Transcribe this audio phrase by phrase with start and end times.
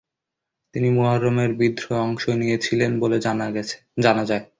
[0.75, 3.17] তিনি মুহররমের বিদ্রোহে অংশ নিয়েছিলেন বলে
[3.25, 4.43] জানা যায়।